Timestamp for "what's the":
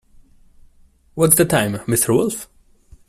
1.13-1.45